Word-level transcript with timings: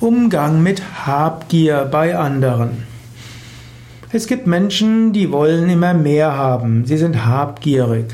Umgang 0.00 0.62
mit 0.62 0.82
Habgier 1.06 1.88
bei 1.90 2.18
anderen. 2.18 2.82
Es 4.12 4.26
gibt 4.26 4.46
Menschen, 4.46 5.14
die 5.14 5.32
wollen 5.32 5.70
immer 5.70 5.94
mehr 5.94 6.36
haben. 6.36 6.84
Sie 6.84 6.98
sind 6.98 7.24
habgierig. 7.24 8.04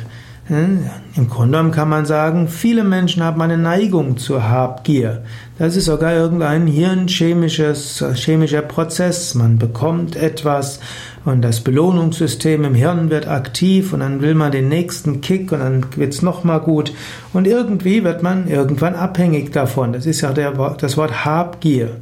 Hm? 0.47 0.91
Im 1.15 1.29
Grunde 1.29 1.53
genommen 1.53 1.71
kann 1.71 1.89
man 1.89 2.05
sagen, 2.05 2.49
viele 2.49 2.83
Menschen 2.83 3.23
haben 3.23 3.41
eine 3.41 3.59
Neigung 3.59 4.17
zur 4.17 4.49
Habgier. 4.49 5.23
Das 5.59 5.77
ist 5.77 5.85
sogar 5.85 6.15
irgendein 6.15 6.67
hirnchemisches, 6.67 8.05
chemischer 8.15 8.63
Prozess. 8.63 9.37
Man 9.37 9.59
bekommt 9.59 10.17
etwas 10.17 10.81
und 11.25 11.43
das 11.43 11.61
Belohnungssystem 11.61 12.65
im 12.65 12.75
Hirn 12.75 13.09
wird 13.09 13.29
aktiv 13.29 13.93
und 13.93 14.01
dann 14.01 14.21
will 14.21 14.35
man 14.35 14.51
den 14.51 14.69
nächsten 14.69 15.21
Kick 15.21 15.53
und 15.53 15.61
dann 15.61 15.87
wird's 15.95 16.23
nochmal 16.23 16.59
gut. 16.59 16.93
Und 17.33 17.47
irgendwie 17.47 18.03
wird 18.03 18.25
man 18.25 18.49
irgendwann 18.49 18.97
abhängig 18.97 19.53
davon. 19.53 19.93
Das 19.93 20.07
ist 20.07 20.23
ja 20.23 20.33
der, 20.33 20.51
das 20.77 20.97
Wort 20.97 21.25
Habgier. 21.25 21.99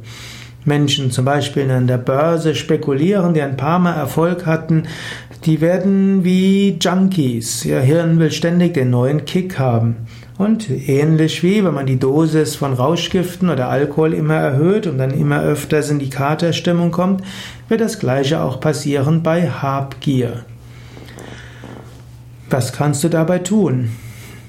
Menschen 0.65 1.11
zum 1.11 1.25
Beispiel 1.25 1.69
an 1.69 1.87
der 1.87 1.97
Börse 1.97 2.55
spekulieren, 2.55 3.33
die 3.33 3.41
ein 3.41 3.57
paar 3.57 3.79
Mal 3.79 3.93
Erfolg 3.93 4.45
hatten, 4.45 4.83
die 5.45 5.59
werden 5.61 6.23
wie 6.23 6.77
Junkies. 6.79 7.65
Ihr 7.65 7.79
Hirn 7.79 8.19
will 8.19 8.31
ständig 8.31 8.75
den 8.75 8.91
neuen 8.91 9.25
Kick 9.25 9.57
haben. 9.57 10.07
Und 10.37 10.69
ähnlich 10.69 11.43
wie 11.43 11.63
wenn 11.63 11.73
man 11.73 11.85
die 11.85 11.99
Dosis 11.99 12.55
von 12.55 12.73
Rauschgiften 12.73 13.49
oder 13.49 13.69
Alkohol 13.69 14.13
immer 14.13 14.35
erhöht 14.35 14.87
und 14.87 14.97
dann 14.97 15.11
immer 15.11 15.41
öfters 15.41 15.89
in 15.89 15.99
die 15.99 16.09
Katerstimmung 16.09 16.91
kommt, 16.91 17.23
wird 17.69 17.81
das 17.81 17.99
gleiche 17.99 18.41
auch 18.41 18.59
passieren 18.59 19.23
bei 19.23 19.49
Habgier. 19.49 20.45
Was 22.49 22.73
kannst 22.73 23.03
du 23.03 23.09
dabei 23.09 23.39
tun? 23.39 23.91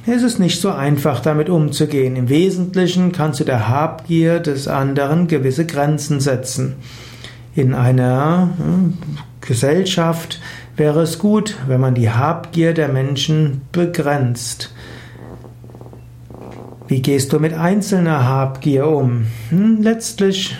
Es 0.06 0.23
ist 0.23 0.40
nicht 0.40 0.60
so 0.60 0.70
einfach 0.70 1.20
damit 1.20 1.48
umzugehen. 1.48 2.16
Im 2.16 2.29
Wesentlichen 2.29 3.12
kannst 3.12 3.40
du 3.40 3.45
der 3.45 3.68
Habgier 3.68 4.40
des 4.40 4.66
anderen 4.68 5.29
gewisse 5.29 5.65
Grenzen 5.65 6.20
setzen. 6.20 6.74
In 7.54 7.74
einer 7.74 8.51
hm, 8.57 8.95
Gesellschaft 9.40 10.40
wäre 10.76 11.02
es 11.02 11.18
gut, 11.18 11.56
wenn 11.66 11.80
man 11.80 11.95
die 11.95 12.10
Habgier 12.10 12.74
der 12.74 12.88
Menschen 12.88 13.62
begrenzt. 13.73 14.73
Wie 16.88 17.01
gehst 17.01 17.32
du 17.32 17.38
mit 17.38 17.54
einzelner 17.54 18.24
Habgier 18.24 18.87
um? 18.87 19.26
Hm, 19.51 19.80
letztlich, 19.82 20.56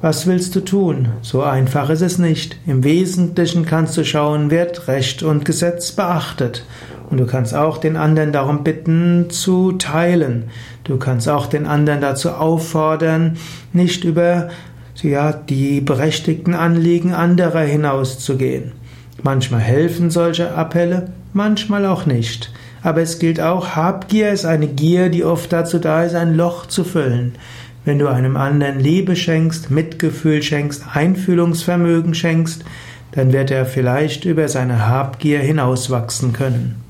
was 0.00 0.26
willst 0.26 0.54
du 0.54 0.60
tun? 0.60 1.08
So 1.22 1.42
einfach 1.42 1.90
ist 1.90 2.02
es 2.02 2.18
nicht. 2.18 2.58
Im 2.66 2.84
Wesentlichen 2.84 3.66
kannst 3.66 3.96
du 3.96 4.04
schauen, 4.04 4.50
wird 4.50 4.88
Recht 4.88 5.22
und 5.22 5.44
Gesetz 5.44 5.92
beachtet. 5.92 6.64
Und 7.10 7.18
du 7.18 7.26
kannst 7.26 7.54
auch 7.54 7.78
den 7.78 7.96
anderen 7.96 8.32
darum 8.32 8.64
bitten, 8.64 9.30
zu 9.30 9.72
teilen. 9.72 10.44
Du 10.84 10.96
kannst 10.96 11.28
auch 11.28 11.46
den 11.46 11.66
anderen 11.66 12.00
dazu 12.00 12.30
auffordern, 12.30 13.36
nicht 13.72 14.04
über 14.04 14.48
ja, 15.02 15.32
die 15.32 15.80
berechtigten 15.80 16.54
Anliegen 16.54 17.12
anderer 17.12 17.60
hinauszugehen. 17.60 18.72
Manchmal 19.22 19.60
helfen 19.60 20.10
solche 20.10 20.52
Appelle, 20.52 21.10
manchmal 21.32 21.86
auch 21.86 22.06
nicht. 22.06 22.52
Aber 22.82 23.02
es 23.02 23.18
gilt 23.18 23.40
auch, 23.40 23.74
Habgier 23.74 24.30
ist 24.30 24.44
eine 24.44 24.68
Gier, 24.68 25.08
die 25.08 25.24
oft 25.24 25.52
dazu 25.52 25.78
da 25.78 26.04
ist, 26.04 26.14
ein 26.14 26.36
Loch 26.36 26.66
zu 26.66 26.84
füllen. 26.84 27.34
Wenn 27.84 27.98
du 27.98 28.08
einem 28.08 28.36
anderen 28.36 28.80
Liebe 28.80 29.16
schenkst, 29.16 29.70
Mitgefühl 29.70 30.42
schenkst, 30.42 30.84
Einfühlungsvermögen 30.94 32.14
schenkst, 32.14 32.64
dann 33.12 33.32
wird 33.32 33.50
er 33.50 33.66
vielleicht 33.66 34.24
über 34.24 34.48
seine 34.48 34.86
Habgier 34.86 35.40
hinauswachsen 35.40 36.32
können. 36.32 36.85